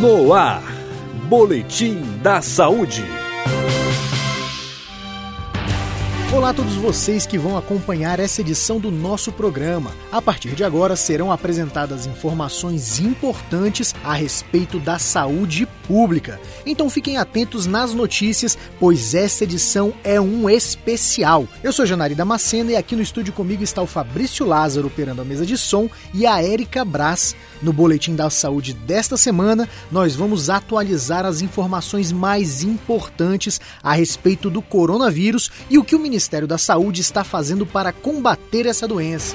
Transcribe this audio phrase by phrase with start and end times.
[0.00, 0.62] No ar,
[1.26, 3.02] Boletim da Saúde.
[6.34, 9.90] Olá a todos vocês que vão acompanhar essa edição do nosso programa.
[10.12, 16.38] A partir de agora serão apresentadas informações importantes a respeito da saúde pública.
[16.66, 21.48] Então fiquem atentos nas notícias, pois essa edição é um especial.
[21.62, 25.24] Eu sou Janari Damasceno e aqui no estúdio comigo está o Fabrício Lázaro operando a
[25.24, 27.34] mesa de som e a Érica Brás.
[27.62, 34.50] No Boletim da Saúde desta semana, nós vamos atualizar as informações mais importantes a respeito
[34.50, 39.34] do coronavírus e o que o Ministério da Saúde está fazendo para combater essa doença.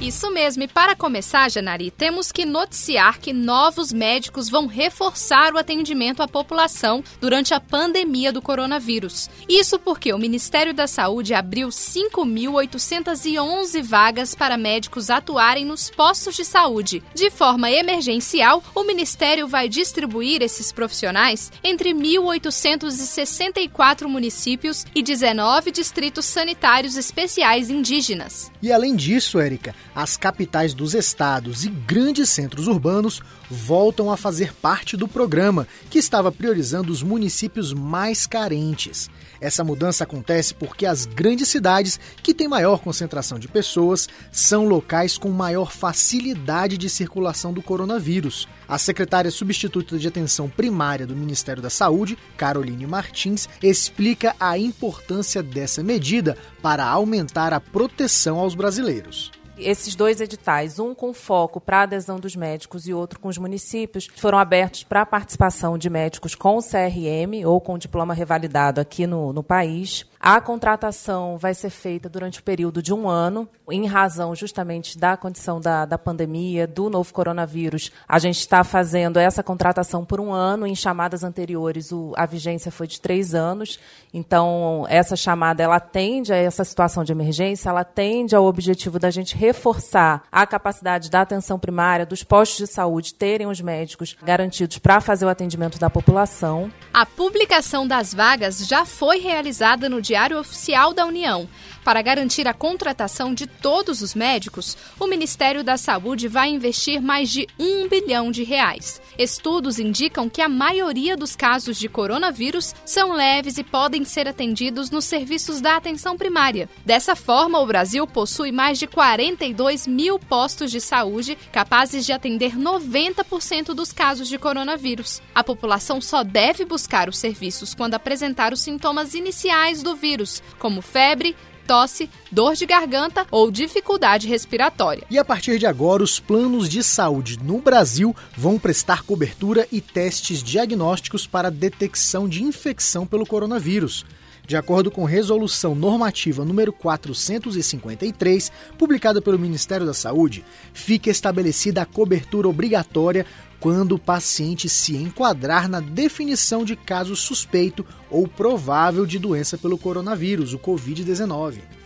[0.00, 5.58] Isso mesmo, e para começar, Janari, temos que noticiar que novos médicos vão reforçar o
[5.58, 9.28] atendimento à população durante a pandemia do coronavírus.
[9.46, 16.46] Isso porque o Ministério da Saúde abriu 5.811 vagas para médicos atuarem nos postos de
[16.46, 17.02] saúde.
[17.14, 26.24] De forma emergencial, o Ministério vai distribuir esses profissionais entre 1.864 municípios e 19 distritos
[26.24, 28.50] sanitários especiais indígenas.
[28.62, 34.54] E além disso, Érica, as capitais dos estados e grandes centros urbanos voltam a fazer
[34.54, 39.10] parte do programa, que estava priorizando os municípios mais carentes.
[39.40, 45.16] Essa mudança acontece porque as grandes cidades, que têm maior concentração de pessoas, são locais
[45.16, 48.46] com maior facilidade de circulação do coronavírus.
[48.68, 55.42] A secretária substituta de Atenção Primária do Ministério da Saúde, Caroline Martins, explica a importância
[55.42, 61.78] dessa medida para aumentar a proteção aos brasileiros esses dois editais, um com foco para
[61.78, 65.88] a adesão dos médicos e outro com os municípios, foram abertos para a participação de
[65.88, 70.04] médicos com CRM ou com diploma revalidado aqui no, no país.
[70.22, 75.16] A contratação vai ser feita durante o período de um ano, em razão justamente da
[75.16, 77.90] condição da, da pandemia, do novo coronavírus.
[78.06, 80.66] A gente está fazendo essa contratação por um ano.
[80.66, 83.80] Em chamadas anteriores, o, a vigência foi de três anos.
[84.12, 89.10] Então, essa chamada ela atende a essa situação de emergência, ela atende ao objetivo da
[89.10, 94.78] gente reforçar a capacidade da atenção primária, dos postos de saúde terem os médicos garantidos
[94.78, 96.70] para fazer o atendimento da população.
[96.94, 101.48] A publicação das vagas já foi realizada no Diário Oficial da União.
[101.90, 107.28] Para garantir a contratação de todos os médicos, o Ministério da Saúde vai investir mais
[107.28, 109.02] de um bilhão de reais.
[109.18, 114.88] Estudos indicam que a maioria dos casos de coronavírus são leves e podem ser atendidos
[114.88, 116.68] nos serviços da atenção primária.
[116.86, 122.56] Dessa forma, o Brasil possui mais de 42 mil postos de saúde capazes de atender
[122.56, 125.20] 90% dos casos de coronavírus.
[125.34, 130.80] A população só deve buscar os serviços quando apresentar os sintomas iniciais do vírus, como
[130.80, 131.34] febre,
[131.70, 135.04] tosse, dor de garganta ou dificuldade respiratória.
[135.08, 139.80] E a partir de agora, os planos de saúde no Brasil vão prestar cobertura e
[139.80, 144.04] testes diagnósticos para detecção de infecção pelo coronavírus.
[144.46, 151.86] De acordo com resolução normativa número 453, publicada pelo Ministério da Saúde, fica estabelecida a
[151.86, 153.24] cobertura obrigatória
[153.60, 159.78] quando o paciente se enquadrar na definição de caso suspeito ou provável de doença pelo
[159.78, 161.79] coronavírus, o Covid-19.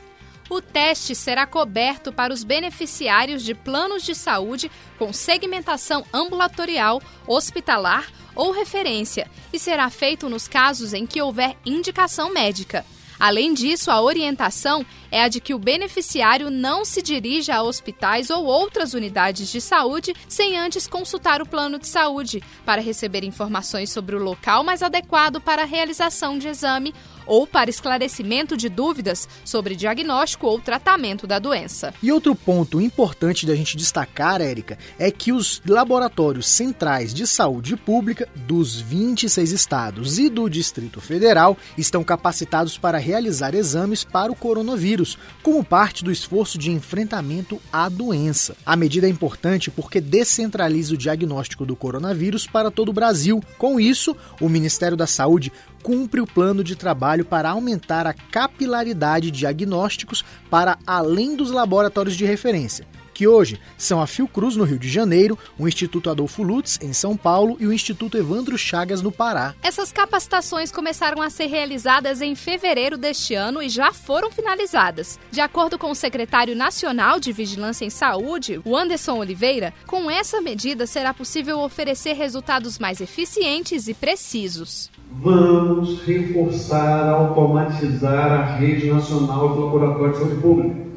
[0.54, 8.06] O teste será coberto para os beneficiários de planos de saúde com segmentação ambulatorial, hospitalar
[8.36, 12.86] ou referência e será feito nos casos em que houver indicação médica.
[13.18, 18.30] Além disso, a orientação é a de que o beneficiário não se dirija a hospitais
[18.30, 23.90] ou outras unidades de saúde sem antes consultar o plano de saúde para receber informações
[23.90, 26.92] sobre o local mais adequado para a realização de exame
[27.26, 31.94] ou para esclarecimento de dúvidas sobre diagnóstico ou tratamento da doença.
[32.02, 37.76] E outro ponto importante da gente destacar, Érica, é que os laboratórios centrais de saúde
[37.76, 44.36] pública dos 26 estados e do Distrito Federal estão capacitados para realizar exames para o
[44.36, 48.56] coronavírus vírus como parte do esforço de enfrentamento à doença.
[48.64, 53.42] A medida é importante porque descentraliza o diagnóstico do coronavírus para todo o Brasil.
[53.58, 55.52] Com isso, o Ministério da Saúde
[55.82, 62.16] cumpre o plano de trabalho para aumentar a capilaridade de diagnósticos para além dos laboratórios
[62.16, 66.78] de referência que hoje são a Fiocruz no Rio de Janeiro, o Instituto Adolfo Lutz
[66.82, 69.54] em São Paulo e o Instituto Evandro Chagas no Pará.
[69.62, 75.18] Essas capacitações começaram a ser realizadas em fevereiro deste ano e já foram finalizadas.
[75.30, 80.40] De acordo com o secretário nacional de Vigilância em Saúde, o Anderson Oliveira, com essa
[80.40, 84.90] medida será possível oferecer resultados mais eficientes e precisos.
[85.12, 90.93] Vamos reforçar, automatizar a rede nacional de laboratórios de saúde pública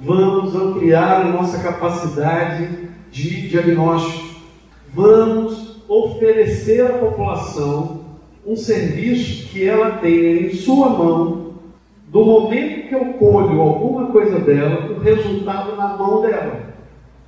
[0.00, 4.28] Vamos ampliar a nossa capacidade de diagnóstico.
[4.94, 8.04] Vamos oferecer à população
[8.46, 11.54] um serviço que ela tenha em sua mão,
[12.06, 16.74] do momento que eu colho alguma coisa dela, o resultado na mão dela.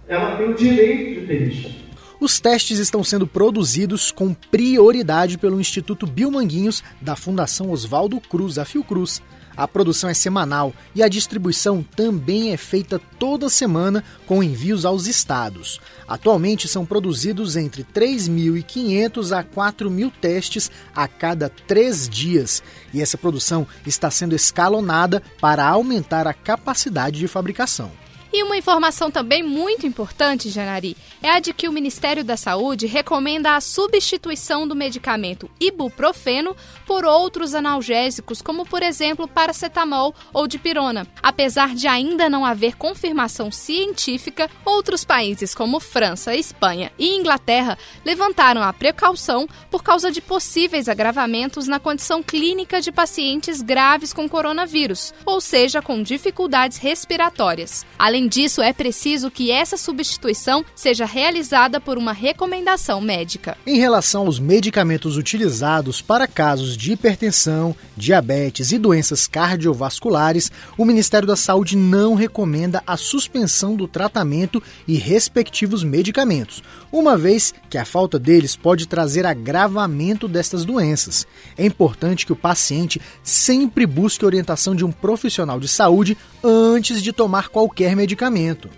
[0.07, 1.81] Ela tem o direito de ter isso.
[2.21, 8.65] Os testes estão sendo produzidos com prioridade pelo Instituto Biomanguinhos da Fundação Oswaldo Cruz, a
[8.65, 9.21] Fiocruz.
[9.61, 15.07] A produção é semanal e a distribuição também é feita toda semana com envios aos
[15.07, 15.79] estados.
[16.09, 22.63] Atualmente são produzidos entre 3.500 a 4.000 testes a cada três dias
[22.95, 28.00] e essa produção está sendo escalonada para aumentar a capacidade de fabricação.
[28.33, 32.87] E uma informação também muito importante, Janari, é a de que o Ministério da Saúde
[32.87, 36.57] recomenda a substituição do medicamento ibuprofeno
[36.87, 41.09] por outros analgésicos, como por exemplo paracetamol ou dipirona.
[41.21, 48.63] Apesar de ainda não haver confirmação científica, outros países como França, Espanha e Inglaterra levantaram
[48.63, 55.13] a precaução por causa de possíveis agravamentos na condição clínica de pacientes graves com coronavírus,
[55.27, 57.85] ou seja, com dificuldades respiratórias.
[57.99, 63.57] Além Além disso, é preciso que essa substituição seja realizada por uma recomendação médica.
[63.67, 71.27] Em relação aos medicamentos utilizados para casos de hipertensão, diabetes e doenças cardiovasculares, o Ministério
[71.27, 76.63] da Saúde não recomenda a suspensão do tratamento e respectivos medicamentos,
[76.93, 81.27] uma vez que a falta deles pode trazer agravamento destas doenças.
[81.57, 87.15] É importante que o paciente sempre busque orientação de um profissional de saúde antes de
[87.15, 88.69] tomar qualquer medicamento medicamento.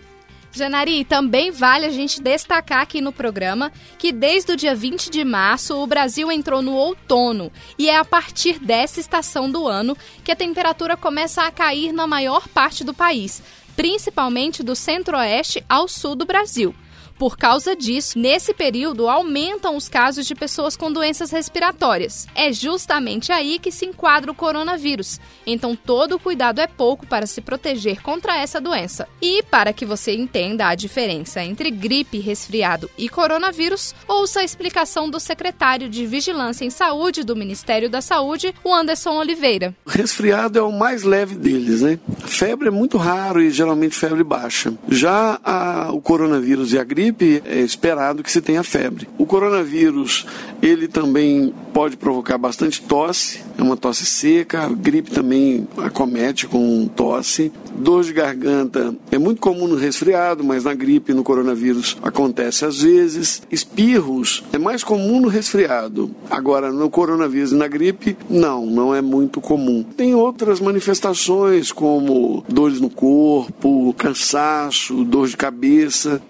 [0.54, 5.24] Janari, também vale a gente destacar aqui no programa que desde o dia 20 de
[5.24, 10.30] março o Brasil entrou no outono e é a partir dessa estação do ano que
[10.30, 13.42] a temperatura começa a cair na maior parte do país,
[13.74, 16.74] principalmente do centro-oeste ao sul do Brasil.
[17.22, 22.26] Por causa disso, nesse período aumentam os casos de pessoas com doenças respiratórias.
[22.34, 25.20] É justamente aí que se enquadra o coronavírus.
[25.46, 29.06] Então, todo cuidado é pouco para se proteger contra essa doença.
[29.20, 35.08] E para que você entenda a diferença entre gripe, resfriado e coronavírus, ouça a explicação
[35.08, 39.72] do secretário de Vigilância em Saúde do Ministério da Saúde, o Anderson Oliveira.
[39.86, 42.00] Resfriado é o mais leve deles, né?
[42.26, 44.74] Febre é muito raro e geralmente febre baixa.
[44.88, 49.08] Já a, o coronavírus e a gripe gripe é esperado que se tenha febre.
[49.18, 50.26] O coronavírus,
[50.62, 56.86] ele também pode provocar bastante tosse, é uma tosse seca, a gripe também acomete com
[56.88, 57.52] tosse.
[57.74, 62.82] Dor de garganta é muito comum no resfriado, mas na gripe no coronavírus acontece às
[62.82, 63.42] vezes.
[63.50, 66.10] Espirros é mais comum no resfriado.
[66.30, 69.82] Agora, no coronavírus e na gripe, não, não é muito comum.
[69.96, 76.20] Tem outras manifestações como dores no corpo, cansaço, dor de cabeça.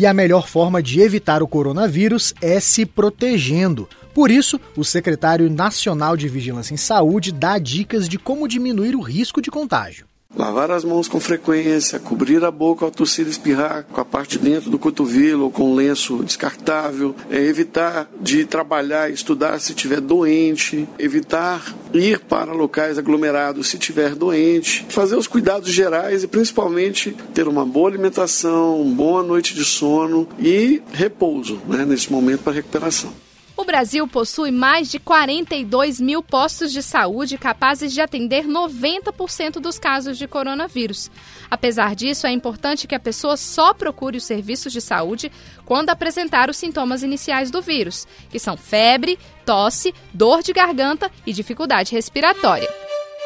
[0.00, 3.88] E a melhor forma de evitar o coronavírus é se protegendo.
[4.14, 9.00] Por isso, o secretário nacional de Vigilância em Saúde dá dicas de como diminuir o
[9.00, 10.06] risco de contágio.
[10.36, 14.38] Lavar as mãos com frequência, cobrir a boca ao tossir e espirrar com a parte
[14.38, 19.72] de dentro do cotovelo ou com um lenço descartável, é evitar de trabalhar estudar se
[19.72, 26.28] estiver doente, evitar ir para locais aglomerados se estiver doente, fazer os cuidados gerais e
[26.28, 32.42] principalmente ter uma boa alimentação, uma boa noite de sono e repouso né, nesse momento
[32.42, 33.27] para recuperação.
[33.58, 39.80] O Brasil possui mais de 42 mil postos de saúde capazes de atender 90% dos
[39.80, 41.10] casos de coronavírus.
[41.50, 45.32] Apesar disso, é importante que a pessoa só procure os serviços de saúde
[45.64, 51.32] quando apresentar os sintomas iniciais do vírus, que são febre, tosse, dor de garganta e
[51.32, 52.72] dificuldade respiratória.